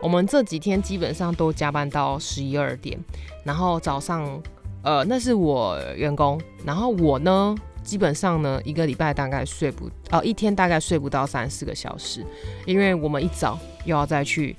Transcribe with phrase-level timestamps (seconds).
[0.00, 2.98] 我们这几天基本上都加班到十一二点，
[3.42, 4.42] 然后早上，
[4.82, 12.22] 呃，那是我员工，然后我呢，基本上呢，一个礼拜大概睡不，哦，一天大概睡不到三四个小时，
[12.66, 14.54] 因为我们一早又要再去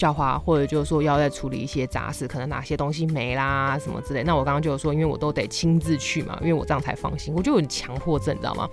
[0.00, 4.22] 浇花，或者就是说要再处理一些杂事，可能哪些东西没啦什么之类。
[4.24, 8.66] 那我刚刚就有说，因为我都得亲自去嘛，因为我这样才放心，我就有强迫症，你知道吗？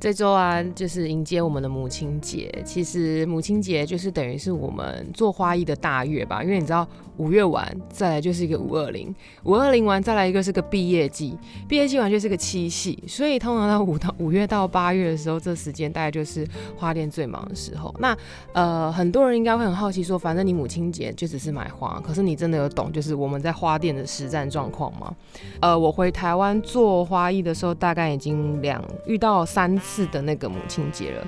[0.00, 2.50] 这周啊，就是迎接我们的母亲节。
[2.64, 6.88] 其实母亲节就是等于是我们做花艺的大月吧，因为你知道。
[7.18, 9.14] 五月完，再来就是一个五二零，
[9.44, 11.36] 五二零完再来一个是个毕业季，
[11.68, 16.46] 毕业季完就是个七夕，所以通常到五到五月到八月的时候，这时间大概就是
[16.76, 17.94] 花店最忙的时候。
[17.98, 18.16] 那
[18.52, 25.14] 呃，很多人应该会很好奇说，反正你母亲节就只是买花，可是你真的有懂就是我们在花店的实战状况吗？
[25.60, 31.26] 呃，我回台湾做花艺的时候，大概已经两遇到三次的那个母亲节了。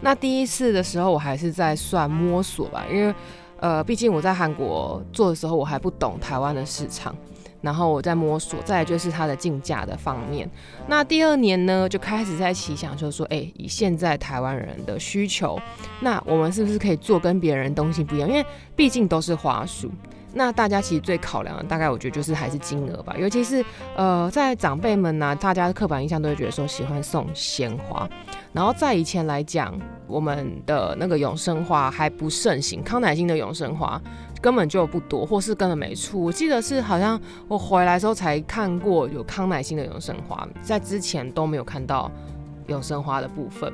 [0.00, 3.12] 那第一次的时候，我还是在算摸索吧，因为。
[3.62, 7.14] 呃，毕竟我在韩国做的时候，我还不懂台湾的市场，
[7.60, 8.60] 然后我在摸索。
[8.64, 10.50] 再来就是它的进价的方面。
[10.88, 15.56] 那第二年呢，就开始在奇想，就是说，哎，以现在台湾人的需求，
[16.00, 18.28] 那我们是不是可以做跟别人东西不一样？
[18.28, 19.88] 因为毕竟都是花束。
[20.34, 23.14] 那大家其实最考量的，大概我觉得就是还是金额吧。
[23.16, 28.08] 尤其是呃，在长辈们呢，大家的刻板印象都会觉得说喜欢送鲜花。
[28.52, 29.78] 然后在以前来讲，
[30.12, 34.00] 我们的那个永生花还不盛行，康乃馨的永生花
[34.42, 36.22] 根本就不多，或是根本没出。
[36.22, 37.18] 我记得是好像
[37.48, 42.10] 我回来时候才看过有康乃馨的永生花，在之前都没有看到
[42.66, 43.72] 永生花的部分。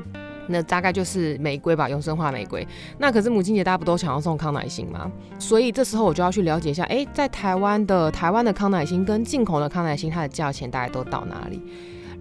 [0.50, 2.66] 那大概就是玫瑰吧，永生花玫瑰。
[2.96, 5.12] 那可是母亲节大家不都想要送康乃馨吗？
[5.38, 11.62] 所以这时候我就要去了解一下，哎，在台湾的台湾的康乃馨跟进口的康乃馨，它的价钱大概都到哪里？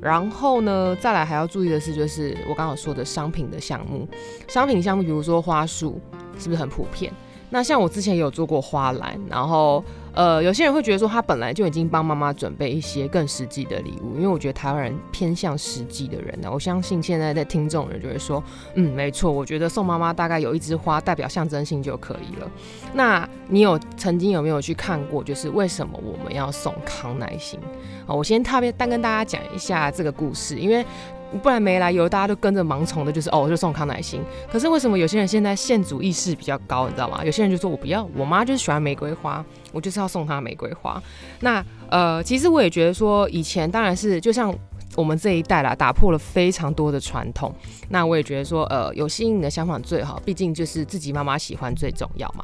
[0.01, 4.07] 然后呢，再来还要注意的是，就是我刚刚说的商品的项目，
[4.47, 5.99] 商品项目，比如说花束，
[6.37, 7.11] 是不是很普遍？
[7.49, 9.83] 那像我之前有做过花篮，然后。
[10.17, 16.50] 呃，有些人会觉得说他本来就已经帮妈妈准备一些更实际的礼物，因为我觉得台湾人偏向实际的人呢。
[16.51, 22.50] 我相信现在在听众人就会说，嗯，没错，我觉得送妈妈大概有一枝花代表象征性就可以了。
[22.95, 27.59] 那你有曾经有没有去看过，就是为什么我们要送康乃馨？
[28.07, 30.83] 啊，我先特别单跟大家讲一下这个故事，因为。
[31.41, 34.21] 不然没来由，大家都跟着盲从的，就是哦，我就送康乃馨。
[34.51, 37.23] 可是为什么有些人现在现主意识比较高，你知道吗？
[37.23, 41.01] 有些人就说我不要，我妈就是喜欢玫瑰花，我就是要送她玫瑰花。
[41.41, 44.53] 那呃，其实我也觉得说，以前当然是就像
[44.95, 47.53] 我们这一代啦，打破了非常多的传统。
[47.89, 52.44] 那我也觉得说，呃，有新颖的想法最好，毕竟就是自己妈妈喜欢最重要嘛。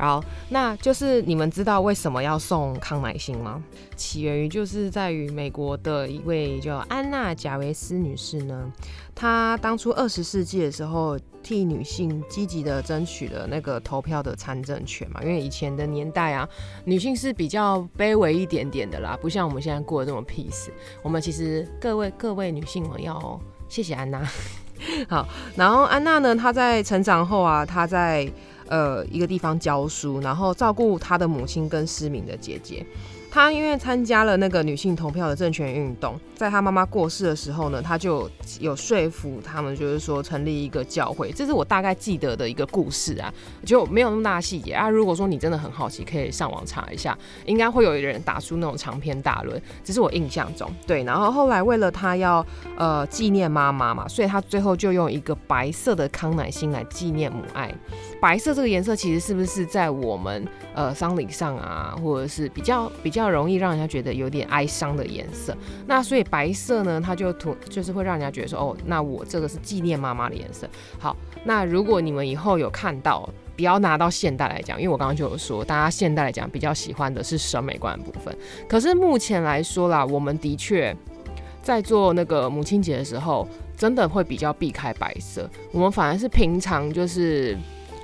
[0.00, 3.62] 然后，那就是你们知道为什么要送康乃馨吗？
[3.96, 8.72] 起源于就是在于美国的一位叫安娜贾维斯女士呢，
[9.14, 15.22] 她当初二十世纪的时候替女性积极的争取了那个投票的参政权嘛。
[15.22, 16.48] 因为以前的年代啊，
[16.86, 20.70] 女性是比较卑微一点点的啦，不像我们现在过得这么 peace。
[21.02, 23.38] 我们其实各位各位女性们要
[23.68, 24.26] 谢谢安娜。
[25.10, 28.26] 好，然后安娜呢，她在成长后啊，她在。
[28.70, 32.86] 呃，一个地方教书，然后照顾他的母亲跟失明的姐姐。
[33.32, 41.30] 他因为参加了那个女性投票的政权运动，在他妈妈过世的时候呢，他就有说服他们，就是说成立一个教会。
[41.30, 43.32] 这是我大概记得的一个故事啊，
[43.64, 44.90] 就没有那么大细节啊。
[44.90, 47.16] 如果说你真的很好奇，可以上网查一下，
[47.46, 49.62] 应该会有人打出那种长篇大论。
[49.84, 51.04] 只是我印象中，对。
[51.04, 52.44] 然后后来为了他要
[52.76, 57.72] 呃纪念妈妈嘛，所以他最后就用一个白色的康乃馨来纪念母爱。
[58.20, 65.56] 白色这个颜色其实是不是在我们呃丧礼上啊，或者是比较比较容易让人家觉得有点哀伤的颜色？
[65.86, 70.68] 那所以白色呢，它就涂就是会让人家觉得说，哦，那我这个是纪念妈妈的颜色。
[70.98, 73.26] 好，那如果你们以后有看到，
[73.56, 78.36] 不要拿到现代来讲，因为我刚刚就有说，大家现代来讲比较喜欢的是审美观的部分。
[78.68, 80.94] 可是目前来说啦，我们的确
[81.62, 85.48] 在做那个母亲节的时候，真的会比较避开白色。
[85.72, 87.56] 我们反而是平常就是。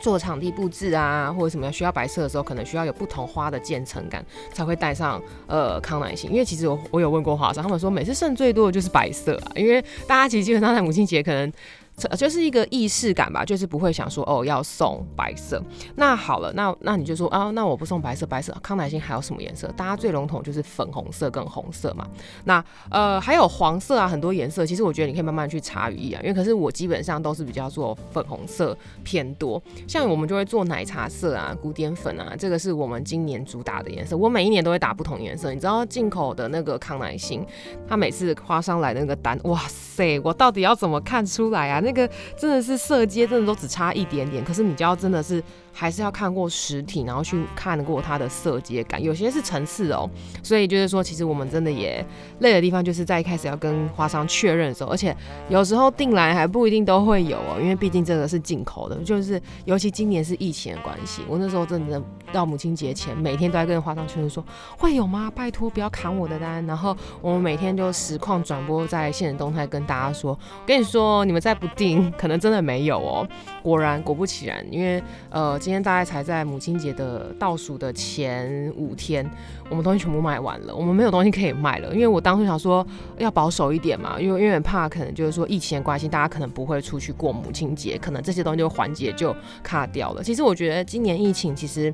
[0.07, 6.31] 做场地布置啊，或者什么需要白色的时候，可能需要有不同花的渐层感，才会带上呃康乃馨。
[6.31, 11.53] 因为其实我我有问过华商，他们说每次剩最多的就是白色啊，因为大家其实基本上在母亲节可能
[11.97, 15.63] 就是一个意识感吧，就是不会想说哦要送白色。
[15.95, 19.67] 那好了，那那你就说啊，那我不送白色，白色康乃馨还有什么颜色？
[19.77, 22.07] 大家最笼统就是粉红色跟红色嘛。
[22.45, 24.67] 那呃还有黄色啊，很多颜色。
[24.67, 29.63] 其实我觉得你可以慢慢去查语义啊，因为可是我基本上都是比较做粉红色偏多。
[29.89, 34.17] 像我们就会做奶茶色啊、古典粉啊，这个是我们今年主打的颜色。
[34.17, 35.53] 我每一年都会打不同颜色。
[35.55, 37.43] 你知道进口的那个康乃馨，
[37.89, 41.81] 它每次花商来的那个单，哇塞，我到底要怎么看出来啊？
[41.87, 42.07] 那个
[42.37, 44.45] 真的是色阶，真的都只差一点点。
[44.45, 45.43] 可是你就要真的是。
[45.79, 50.09] 还是要看过实体，然后去看过它的色阶感，有些是层次哦。
[50.43, 52.03] 所以就是说，其实我们真的也
[52.39, 55.15] 累的地方，就是在一开始要跟花商确认的时候，而且
[55.51, 58.97] 有时候订来还不一定都会有哦，因为毕竟这个是进口的。
[59.05, 62.03] 就是尤其今年是疫情的关系，我那时候真的
[62.33, 64.43] 到母亲节前，每天都在跟花商确认说
[64.79, 65.31] 会有吗？
[65.37, 66.65] 拜托不要砍我的单。
[66.65, 73.29] 然后我们每天就实况转播在现实动态跟大家说，跟你说，你们再不订，可能真的没有哦。
[73.63, 75.61] 果然果不其然，因为呃。
[75.67, 79.29] 今天大概才在母亲节的倒数的前五天，
[79.69, 81.93] 我们东西全部卖完了，我们没有东西可以卖了。
[81.93, 82.87] 因为我当初想说
[83.19, 89.35] 要保守一点嘛，因为因为怕可能就是说疫情的关系，大家可能不会出去过母亲节，可能这些东西就环节就
[89.65, 90.23] 卡掉了。
[90.23, 91.93] 其实我觉得今年疫情其实，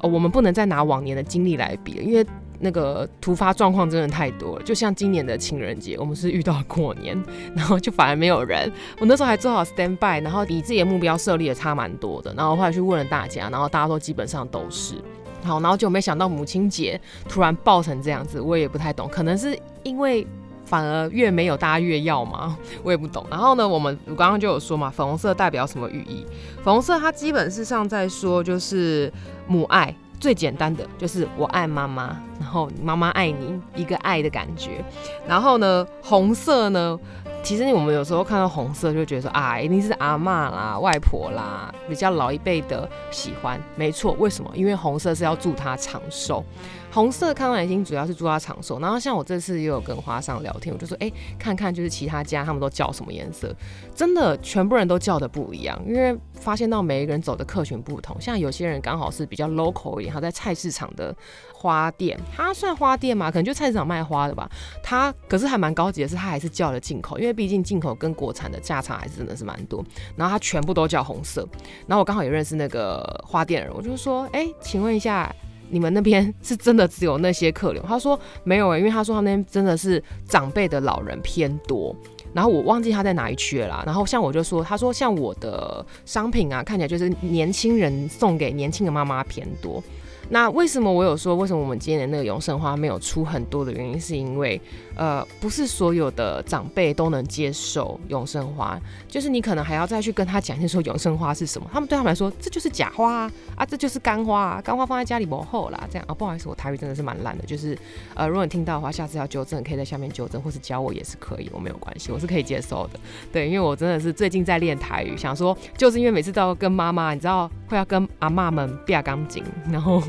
[0.00, 2.24] 我们不能再拿往年的经历来比了，因为。
[2.60, 7.20] 那个突发状况真的太多了，就像今年的情人节，我们是遇到过年，
[7.54, 8.70] 然后就反而没有人。
[9.00, 14.94] 我那时候还做好 stand by，然后比自己的目标设立的差蛮多的，然后后来去问了大家，然后大家都基本上都是
[15.42, 16.98] 好，然后就没想到母亲节
[17.28, 20.26] 突然爆成这样子，我也不太懂，可能是因为
[20.64, 22.56] 反而越没有大家越要吗？
[22.82, 23.26] 我也不懂。
[23.30, 26.24] 然后呢，我们我刚刚就有说嘛，粉红色代表什么寓意？
[26.62, 29.12] 粉红色它基本是上在说就是
[29.46, 29.94] 母爱。
[30.20, 32.18] 最简单的就是我爱妈妈，
[32.54, 34.84] 后妈妈爱你，一个爱的感觉。
[35.26, 36.98] 然后呢，红色呢，
[37.42, 43.60] 其实我们有时候看到红色就觉得说啊，一定是阿妈啦、外婆啦，比较老一辈的喜欢。
[43.74, 44.50] 没错，为什么？
[44.54, 46.44] 因为红色是要祝她长寿。
[46.94, 53.52] 红色康乃馨主要是祝他长寿，然后像我这次也有跟花商聊天，我就说，哎，看看就是其他家他们都叫什么颜色，
[53.96, 61.12] 真的全部人都叫的不一样，因为发现到每一个人走的客群不同，像有些人刚好是比较 local 一点，他在菜市场的
[61.52, 64.48] 花店，他算花店嘛，可能就菜市场卖花的吧，
[64.80, 71.44] 他可是还蛮高级的是，他还是叫了进口，因为毕竟进口跟国产的价差还是真的是蛮多，然后他全部都叫红色，
[71.88, 75.34] 然后我刚好也认识那个花店人，我就说，哎，请问一下。
[75.74, 77.82] 你们那边是真的只有那些客流？
[77.82, 81.94] 他说没有诶，因为他说他那边真的是长辈的老人偏多。
[82.32, 83.82] 然后我忘记他在哪一区了啦。
[83.84, 89.82] 然后像我就说，他说像我的商品啊，看起来就是年轻人送给年轻的妈妈偏多。
[90.30, 94.60] 那为什么我有说为什么我们今年的那个永盛花没有出很多的原因，是因为
[94.96, 107.76] 呃不是所有的长辈都能接受永生花，就是你可能还要再去跟他讲一下说永生花是什么，他们对他们来说这就是假花啊，啊这就是干花啊，干花放在家里不厚啦，这样啊不好意思我台语真的是蛮烂的，就是
[108.14, 113.00] 呃如果你听到的话，下次要纠正可以在下面纠正，或是教我也是可以，我没有关系，我是可以接受的，
[113.32, 120.02] 对，因为我真的是最近在练台语，想说就是因为每次都要跟妈妈，你知道会要跟阿妈们变钢筋，然后。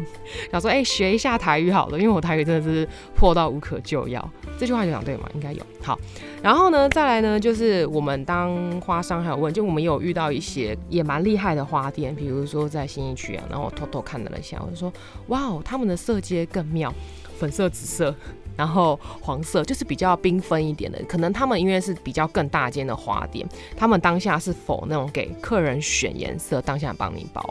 [0.51, 4.29] 想说，哎，学一下台语好了，因为我台语真的是破到无可救药。
[4.59, 5.29] 这就话有讲对吗？
[5.33, 5.61] 应该有。
[5.81, 5.99] 好，
[6.41, 14.91] 然后呢，再来呢，就是我们当花商还有问，就我们有遇到一些也蛮厉害的花店，比如说在新一区啊，然后我偷偷看了一下，我就说，
[15.27, 16.93] 哇哦，他们的色阶更妙，
[17.37, 18.13] 粉色、紫色。
[18.57, 23.45] 然后黄色就是比较缤纷一点的，可能他们因为是比较更大间的花店，
[23.75, 27.43] 他们当下是否那种给客人选颜色，当下帮你包。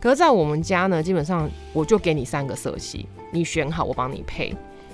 [0.00, 4.48] 可是，在我们家呢，基本上我就给你三个色系，你选好我帮你配。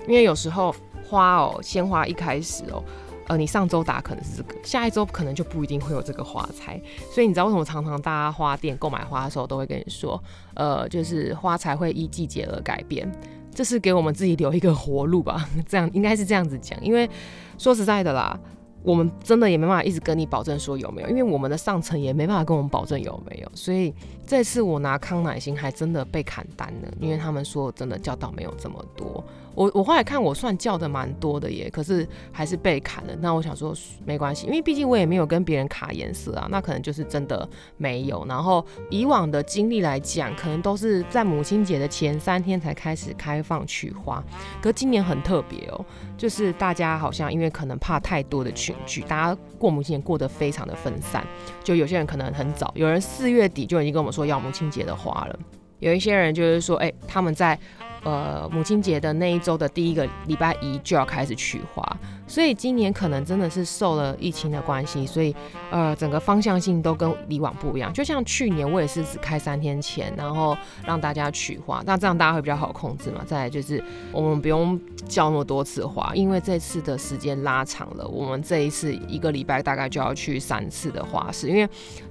[0.06, 0.74] 因为有时候
[1.08, 2.82] 花哦，鲜花一开始哦，
[3.28, 6.80] 呃，你上周打可能是这个，下一周可能就不一定会有这个花材。
[7.10, 10.22] 所以你知道为什么常常大家花店购买花的时候都会跟你说，
[10.54, 13.10] 呃，就是花材会依季节而改变。
[13.54, 17.08] 这是给我们自己留一个活路吧， 这样应该是这样子讲，因为
[17.56, 18.36] 说实在的啦，
[18.82, 23.94] 我们真的也没办法一直跟你保证说有没有，因为我们的上层也没办法跟我们保证有没有，所以
[24.26, 29.24] 这次我拿康乃馨还真的被砍单了，因为他们说真的叫到没有这么多。
[29.54, 33.14] 我我后来看我算叫的蛮多的耶，可是还是被砍了。
[33.20, 38.24] 那我想说没关系，因为毕竟我也没有跟别人卡颜色啊，那可能就是真的没有。
[38.28, 44.22] 然后以往的经历来讲，可能都是在母亲节的前三天才开始开放取花，
[44.60, 45.84] 可今年很特别哦，
[46.18, 51.24] 就是大家好像因为可能怕太多的群聚，大家过母亲节过得非常的分散，
[51.62, 55.38] 就有些人可能很早，有人四月底就已经跟我们说要母亲节的花了，
[55.78, 57.58] 有一些人就是说，哎，他们在。
[58.04, 61.84] 呃母亲节的那一周的第一个礼拜一就要开始取花，
[62.26, 65.34] 所以今年可能真的是受了疫情的关系，所以
[65.70, 67.92] 呃整个方向性都跟以往不一样。
[67.92, 73.22] 就像去年我也是只开三天前，然后让大家取花，那这样大家会比较好控制嘛。
[73.26, 73.82] 再来就是
[74.12, 81.68] 我们不用叫那么多次花，因为这次的时间拉长了，我们这一次一个礼拜大概就要去三次的花市，因为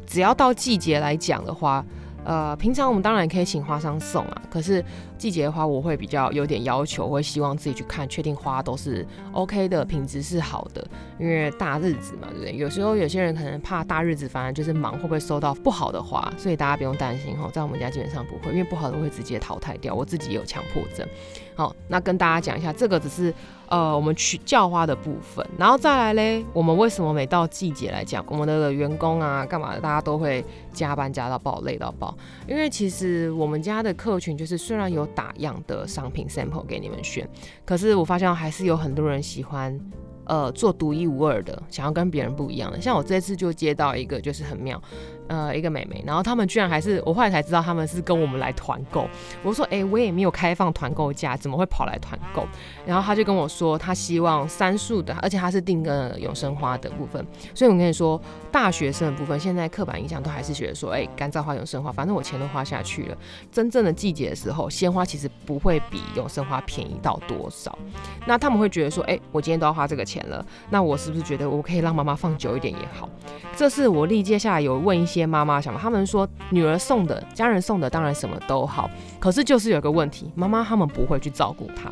[0.08, 1.86] 只要到季节来讲的话。
[2.26, 4.82] 呃，平常我们当然可以请花商送啊，可是
[5.24, 10.86] 季节的话，我会比较有点要求，会希望自己去看，确定花都是 OK 的，品质是好的，
[11.18, 12.54] 因为大日子嘛，对不对？
[12.58, 16.30] 有时候有些人可能怕大日子，反而就是忙，会不会收到不好的花？
[16.38, 19.96] 所以大家不用担心哈，在我们家基本上不会，因为不好的会直接淘汰掉。
[19.96, 21.08] 我自己也有强迫症。
[21.56, 23.34] 好，那跟大家讲一下，这个只是
[23.70, 32.14] 呃我们去叫花的部分，然后再来嘞，我们为什么每到季节来讲，我们的员工啊干嘛的，大家都会加班加到爆，累到爆？
[32.48, 37.28] 因为其实我们家的客群就是虽然有打样的商品 sample 给你们选，
[37.66, 39.80] 可是我发现还是有很多人喜欢。
[40.26, 44.82] 呃，做独一无二的，想要跟别人不一样的，像我这次就接到一个，就是很妙，
[45.28, 49.08] 呃，一个美眉，然后他们居然还是，我后来才知道他们是跟我们来团购。
[49.44, 52.48] 我说，哎，我也没有开放团购价，怎么会跑来团购？
[52.86, 57.26] 然后他就跟我说，他希望三束的，而且他是订个永生花的部分。
[57.54, 58.20] 所以我跟你说，
[58.52, 63.18] 大学生的部分，现在刻板印象都还是觉得说，哎，干燥花、永生花，反正我钱都花下去了。
[63.52, 67.78] 真正的季节的时候，鲜花其实不会比永生花便宜到多少。
[68.26, 70.24] 那他们会觉得说，哎，我今天都要花这个钱。
[70.24, 73.10] 了，那我是不是觉得我可以让妈妈放久一点也好？
[73.58, 78.90] 这是我历接下来有问一些妈妈想，他们说女儿送的、家人送的，当然什么都好，
[79.20, 81.92] 可是就是有个问题，妈妈他们不会去照顾她。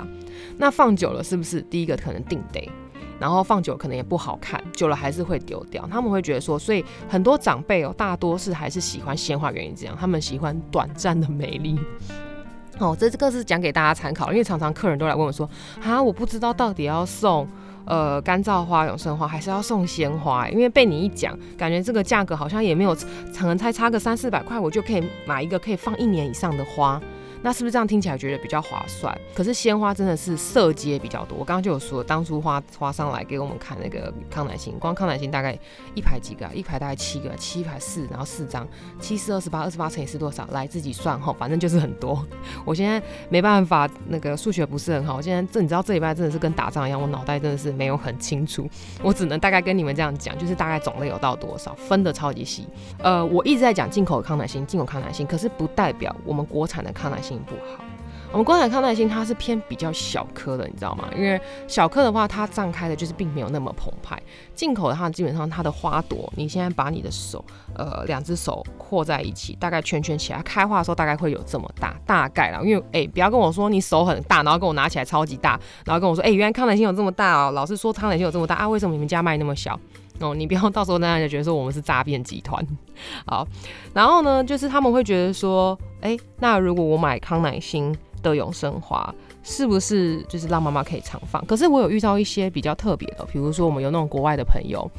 [0.57, 2.69] 那放久了是不是第一个可能定得，
[3.19, 5.87] 然后放久可能也不好看，久了还是会丢掉。
[5.89, 11.79] 他们会觉得说，所以很多长辈哦，大多是还是喜欢鲜花，原因这样，他们喜欢短暂的美丽。
[12.79, 15.47] 哦，这这个是讲给大家参考，因为常常客人都来问我说，
[15.83, 17.47] 啊，我不知道到底要送。
[17.91, 22.95] 呃，干燥花、永生花还是要送鲜花，因为被你一讲，感觉这个价格好像也没有，
[23.37, 27.01] 可能才差个三四百块，我就可以买一个可以放一年以上的花。
[27.43, 29.15] 那是不是这样听起来觉得比较划算？
[29.33, 31.37] 可是鲜花真的是色阶比较多。
[31.37, 35.57] 我刚刚就有说，当初花花上来给我们看那个康乃馨，光康乃馨大概
[35.95, 36.47] 一排几个？
[36.53, 38.67] 一排大概七个，七排四，然后四张，
[38.99, 40.47] 七四二十八，二十八乘以四多少？
[40.51, 42.25] 来自己算哈，反正就是很多。
[42.63, 45.15] 我现在没办法，那个数学不是很好。
[45.15, 48.69] 我现在这你知道这礼拜真的是跟打仗一样，我脑袋真的是没有很清楚。
[49.01, 52.67] 我只能大概跟你们这样讲，就是大概种类有到多少，分的超级细。
[52.99, 57.30] 呃，我一直在讲进口康乃馨，进口康乃馨，可是不代表我们国产的康乃馨。
[57.39, 57.83] 不好，
[58.31, 61.09] 我们国产康乃馨它是偏比较小颗的，你知道吗？
[61.15, 64.21] 因为小颗的话，它绽开的就是并没有那么澎湃。
[64.55, 67.43] 进口的话，基本上它的花朵，你现在把你的手，
[67.75, 72.61] 呃，两只手扩在一起，大概圈圈起来，开花的时候大概会有这么大，大概啦。
[72.63, 77.51] 因为哎，不要跟我说你手很大，然后跟我拿起来超级大，然后跟我说，哎，原来康乃馨有这么大哦。
[77.51, 79.79] 老师说康乃馨有这么大啊，为什么你们家卖那么小？
[80.21, 82.65] 哦，你不要到时候大家就觉得说我们是诈骗集团。
[83.25, 83.47] 好，
[83.93, 89.13] 然后呢，就是他们会觉得说，哎，那如果我买康乃馨的永生花，
[89.43, 91.43] 是不是就是让妈妈可以常放？
[91.45, 94.89] 可是我有遇到一些比较特别的，比如说我们有那种国外的朋友。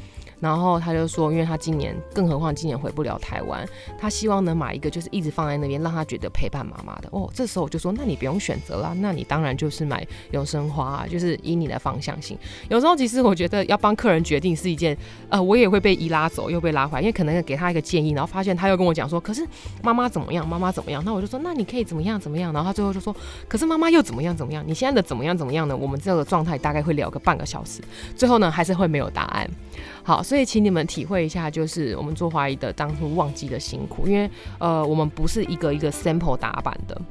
[0.43, 3.65] 然后他就说，因为他今年，更何况今年回不了台湾，
[3.97, 7.07] 他希望能买一个就是一直放在那边，让他觉得陪伴妈妈的。
[7.13, 12.37] 哦，这时候我就说，那你不用选择啦，那你当然就是买永生花，啊就是以你的方向性。
[12.67, 14.97] 有时候其实我觉得要帮客人决定是一件，
[15.29, 19.47] 呃，我也会被一拉走，又被拉回来，因为可能给他一个建议，然后发现他又跟我讲说，可是
[19.81, 21.01] 妈妈怎么样，妈妈怎么样？
[21.05, 22.51] 那我就说，那你可以怎么样怎么样？
[22.51, 23.15] 然后他最后就说，
[23.47, 24.61] 可是妈妈又怎么样怎么样？
[24.67, 25.77] 你现在的怎么样怎么样呢？
[25.77, 27.81] 我们这个状态大概会聊个半个小时，
[28.17, 29.49] 最后呢还是会没有答案。
[30.03, 34.29] 好，所以请你们体会一下，就是我们做花艺的当初忘记的辛苦，因为
[34.59, 37.01] 呃，我们不是一个一个 sample 打版的。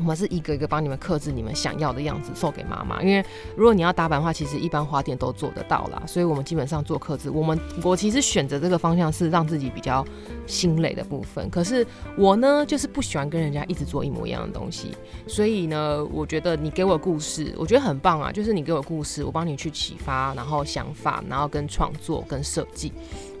[0.00, 3.22] 我们是一个一个帮你们克制你们想要的样子送给妈妈，因为
[3.54, 6.02] 如果你要打版的话，其实一般花店都做得到啦。
[6.06, 7.28] 所以我们基本上做克制。
[7.28, 10.02] 我们我其实选择这个方向是让自己比较
[10.46, 14.90] 心累的部分，可是我呢就是不喜欢跟人家一直做一模一样的东西，
[15.26, 22.90] 所以呢，我觉得你给我故事，我觉得很棒啊，就是你给我故事，我帮你去启发，然后想法，然后跟创作跟设计。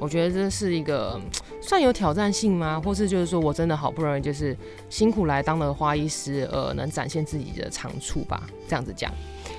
[0.00, 1.20] 我觉得这是一个
[1.60, 2.80] 算有挑战性吗？
[2.82, 4.56] 或是就是说我真的好不容易就是
[4.88, 8.42] 辛苦来当了花艺师，呃，能展现自己的长处吧？
[8.66, 9.12] 这样子讲。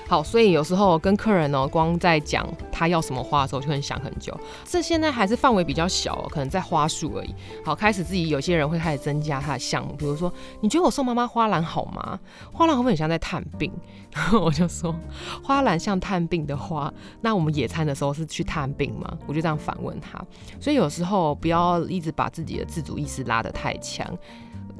[0.08, 4.38] 好，所以有时候跟客人呢，光在讲他要什么花的时候，就很想很久。
[4.66, 7.34] 这现在还是范围比较小，可能在花束而已。
[7.64, 12.20] 好，开始自己有些人会开始增加他的项目，比如说，你觉得我送妈妈花篮好吗？
[12.52, 13.72] 花篮会不会很像在探病？
[14.14, 14.94] 然 后我就说，
[15.42, 19.18] 花篮像探病的花，那我们野餐的时候是去探病吗？
[19.26, 20.22] 我就这样反问他。
[20.60, 24.06] 所以有时候不要一直把自己的自主意识拉得太强。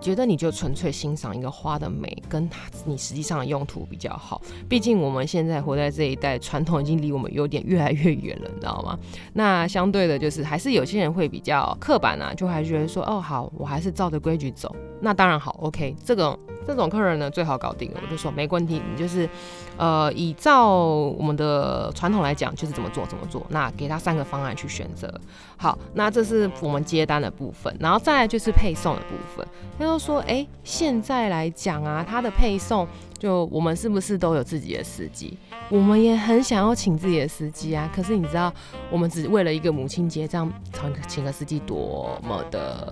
[0.02, 4.42] 觉得你就纯粹欣赏一个花的美，跟它你实际上的用途比较好。
[4.68, 8.98] 毕竟我们现在活在这一代，传统已经离我们有点越来越远了，你知道吗？
[9.34, 14.76] 那相对的，就是还是有些人会比较刻板啊，就还觉得说，哦，好，我还是照着规矩走。
[15.00, 16.38] 那当然好，OK，这个。
[16.66, 19.30] 这种客人呢最好搞定，我就说没问题，你就是，
[19.78, 23.46] 呃，依照我们的传统来讲，就是怎么做怎么做。
[23.50, 25.12] 那给他三个方案去选择。
[25.58, 29.46] 好，那这是我们接单的部分，然后再来就是配送的部分。
[29.78, 32.88] 他就说，哎，现在来讲啊，他的配送
[33.22, 35.38] 就我们是不是都有自己的司机？
[35.70, 38.52] 我们也很想要请自己的司机啊，可是你知道，
[38.90, 42.92] 我们只为了一个母亲节这样请请个司机多么的。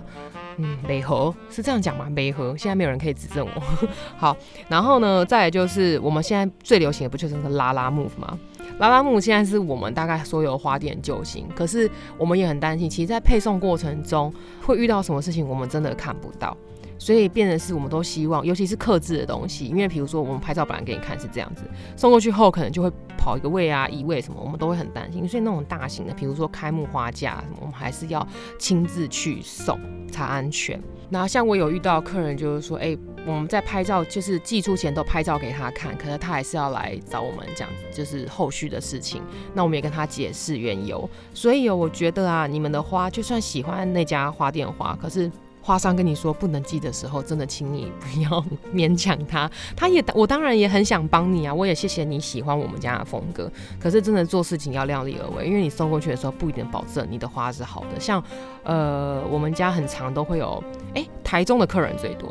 [0.58, 2.08] 嗯，美和是这样讲吗？
[2.08, 3.62] 美和现在没有人可以指正我。
[4.16, 4.36] 好，
[4.68, 8.38] 然后呢，再来就是我们现在最流行的不就是那个拉拉木吗？
[8.78, 14.32] 拉拉木现在是我们大概所有花店救星，可是我们也很担心，其实，在配送过程中
[14.64, 16.56] 会遇到什么事情，我们真的看不到。
[17.00, 21.64] 所以变成是我们都希望，尤其是克制的东西，因为比如说我们拍照本来给你看是这样子，
[21.96, 25.26] 送过去后可能就会跑一个位啊、移位什么，我们都会很担心。
[25.26, 28.24] 所以那种大型的，比如说开幕花架什么，我们还是要
[28.58, 29.80] 亲自去送
[30.12, 30.78] 才安全。
[31.08, 39.22] 那像我有遇到客人，就是说，哎，我们在拍照，就是寄出前都拍照给他看，可是他还是要来找我们讲，就是后续的事情。
[39.54, 41.08] 那我们也跟他解释缘由。
[41.32, 45.32] 所以我觉得啊，你们的花就算喜欢那家花店花，可是。
[45.62, 49.50] 花商跟你说不能寄的时候，真的请你不要勉强他。
[49.76, 53.50] 他也，我当然也很想帮你啊，我也谢谢你喜欢我们家的风格。
[53.78, 58.00] 可是真的做事情要量力而为，因为你送过去的时候不一定保证你的花是好的。
[58.00, 58.22] 像，
[58.64, 60.62] 呃，我们家很长都会有，
[60.94, 62.30] 哎，台中的客人最多。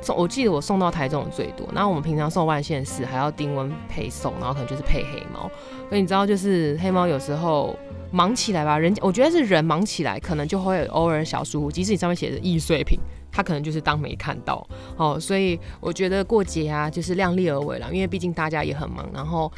[0.00, 5.50] 送我记得我送到台中的最多，然后我们平常送万县市还要低温配送，然后可能就是配黑猫。
[5.88, 7.76] 所以你知道，就是黑猫有时候
[8.10, 12.98] 忙起来吧，人我觉得是人忙起来，可能就会偶尔小疏忽，即使你上面写着易碎品，
[13.30, 15.18] 他可能就是当没看到哦。
[15.20, 19.50] 所以我觉得过节啊，就是量力而为了，因为毕竟大家也很忙，然后。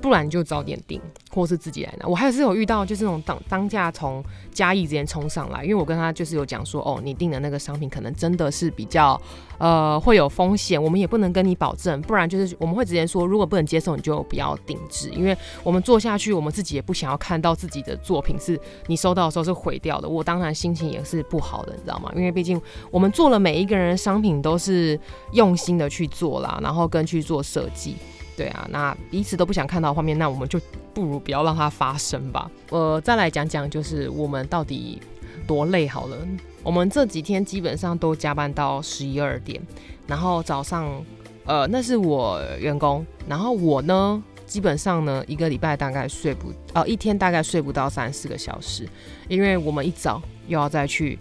[0.00, 1.00] 不然就早点订，
[1.30, 2.06] 或是自己来拿。
[2.06, 9.20] 我还是有遇到，就是那种当当价从嘉义直接冲上来，因为我跟他就是有讲说，哦，你订的那个商品可能真的是比较
[9.58, 12.00] 呃会有风险，我们也不能跟你保证。
[12.02, 20.08] 不然就是我们会直接说，如果不能接受，你就不要定制，因为我们做下去，我们自己也不想要看到自己的作品是你收到的时候是毁掉的。
[20.08, 22.12] 我当然心情也是不好的，你知道吗？
[22.14, 24.98] 因为毕竟我们做了每一个人的商品都是
[25.32, 27.96] 用心的去做啦，然后跟去做设计。
[28.38, 30.60] 对啊，那彼此都不想看到画面，那我们就
[30.94, 32.48] 不如不要让它发生吧。
[32.70, 35.02] 呃，再来讲讲，就是我们到底
[35.44, 36.16] 多累好了。
[36.62, 39.60] 我们这几天基本上都加班到十一二点，
[40.06, 41.04] 然后早上，
[41.46, 48.88] 呃，那是我员工，然后我呢，基本上呢，一个礼拜大概睡不，呃，一天大概睡不到三四个小时，
[49.26, 51.18] 因为我们一早又要再去。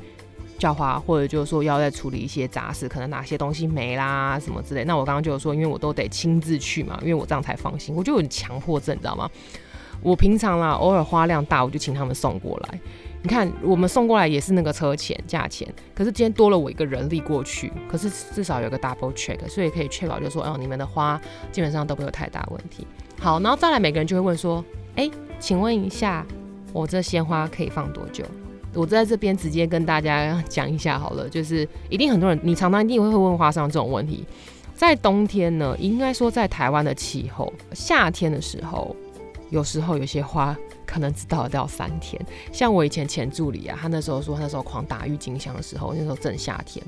[0.57, 4.83] 叫花，或者就是说要再处理一些杂事，可能哪些东西没啦什么之类。
[4.85, 7.95] 那我刚刚就是说，因为我都得亲自去嘛，因为我这样才放心。
[7.95, 9.29] 我就有强迫症，你知道吗？
[10.01, 12.79] 我平常啦，偶尔花量大，我就请他们送过来。
[13.23, 21.19] 你看，我们送过来也是那个车钱价钱，可是今天多了我一个人力过去，可是至少有个 double check，所以可以确保就是说，哦，你们的花
[21.51, 22.85] 基本上都没有太大问题。
[23.19, 24.63] 好，然后再来，每个人就会问说，
[24.95, 26.23] 哎，请问一下，
[26.71, 28.23] 我这鲜花可以放多久？
[28.77, 34.23] 我在这边直接跟大家讲一下好了，就是一定很多人，你常常一定会问花商这种问题。
[34.75, 38.95] 在冬天呢，应该说在台湾的气候，夏天的时候，
[39.49, 40.55] 有时候有些花。
[40.87, 42.19] 可能只到到三天，
[42.51, 46.83] 像我以前前助理啊，他那时候说，那时候狂打郁金香的时候，那时候正夏天，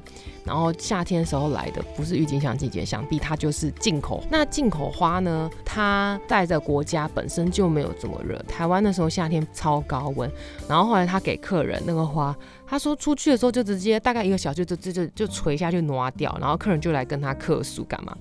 [0.45, 4.23] 然后夏天时候来的不是郁金香季节，想必它就是进口。
[4.31, 10.31] 那进口花呢，它在这国家本身就没有这么热，台湾那时候夏天超高温，
[10.67, 12.33] 然后后来他给客人那个花，
[12.65, 18.15] 他说出去的时候就直接大概一个小时就就就就垂下去挪掉，然后客人就来跟他客诉干嘛？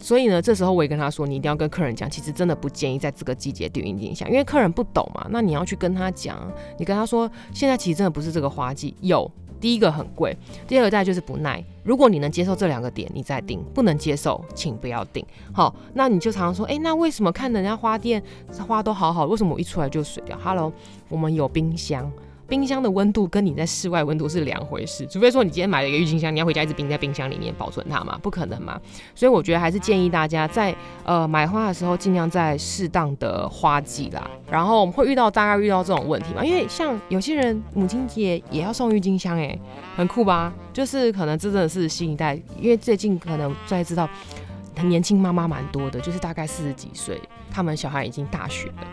[0.00, 5.26] 所以呢，这时候我也跟他说，你一定要跟客人讲，其实真的不建议在这个季节订郁金香，因为客人不懂嘛。
[5.30, 8.94] 那你要去跟他讲，你跟他说，现在其实真的不是这个花季。
[9.02, 10.34] 有第一个很贵，
[10.66, 11.62] 第二个再就是不耐。
[11.84, 15.24] 如果你能接受这两个点，你再订；不能接受，请不要订。
[15.52, 18.22] 好，那你就常常说，哎，那为什么看人家花店
[18.66, 20.72] 花都好好，为什么我一出来就水掉？Hello，
[21.10, 22.10] 我们有冰箱。
[22.50, 28.18] 冰箱的温度跟你在室外温度是两回事，除非说你今天买了一个郁金香，你要回家一直冰在冰箱里面保存它嘛？
[28.20, 28.78] 不可能嘛！
[29.14, 34.28] 所以我觉得还是建议大家在呃买花的时候，尽量在适当的花季啦。
[34.50, 36.44] 然后我们会遇到大概遇到这种问题嘛？
[36.44, 39.56] 因为像有些人母亲节也要送郁金香，哎，
[39.96, 40.52] 很酷吧？
[40.72, 44.08] 就是可能这真的是新一代，因为最近可能在知道
[44.82, 48.86] 年轻妈妈蛮多的，就是大概四十几岁，他们小孩已经大学了。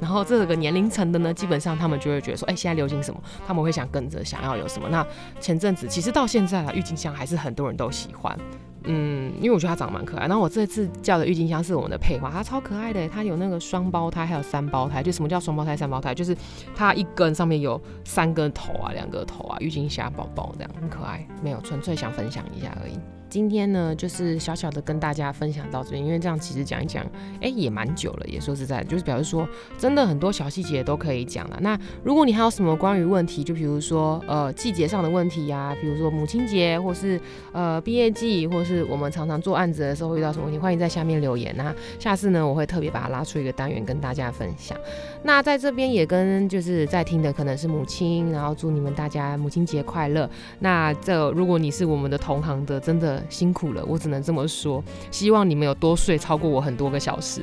[0.00, 4.88] 然后这个年龄层的呢，基本上他们就会觉得说，哎，现在流行什么，他们会想跟着想要有什么。
[4.88, 5.06] 那
[5.40, 8.38] 前阵子其实到现在了，郁金香还是很多人都喜欢。
[8.84, 10.26] 嗯，因为我觉得它长得蛮可爱。
[10.26, 15.02] 然后我这次叫的郁金香是我们的配花，它超可爱的，它有那个双胞胎，还有三胞胎。
[15.02, 16.14] 就什么叫双胞胎、三胞胎？
[16.14, 16.34] 就是
[16.74, 21.26] 它一根上面有三根头啊，两个头啊，郁金香宝宝这样，很可爱。
[21.42, 22.98] 没有，纯粹想分享一下而已。
[23.28, 27.04] 今天呢，就是小小的跟大家分享到这边，因为这样其实讲一讲，
[27.40, 28.26] 哎，也蛮久了。
[28.26, 31.58] 也说实在的，就是表示说，真的很多小细节都可以讲了。
[31.60, 37.20] 那如果你还有什么关于问题，就比如说呃季节上的问题呀，比如说母亲节，或是
[37.52, 44.78] 呃毕业季，或是我们常常做案子的时候会遇到什么问题，欢迎在下面留言那下次呢，我会特别把它拉出一个单元跟大家分享。
[45.22, 50.28] 那在这边也跟就是在听的可能是母亲，然后祝你们大家母亲节快乐。
[50.60, 54.82] 那这如果你是我们的同行的，真的辛苦了，我只能这么说。
[55.10, 57.42] 希望你们有多睡超过我很多个小时。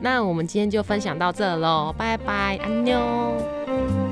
[0.00, 4.09] 那我们今天就分享到这喽，拜拜，安妞。